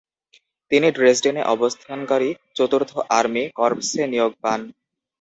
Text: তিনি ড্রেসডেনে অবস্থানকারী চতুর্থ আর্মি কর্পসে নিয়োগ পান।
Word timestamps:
তিনি 0.71 0.87
ড্রেসডেনে 0.91 1.41
অবস্থানকারী 1.55 2.29
চতুর্থ 2.57 2.91
আর্মি 3.17 3.43
কর্পসে 3.59 4.03
নিয়োগ 4.11 4.31
পান। 4.43 4.59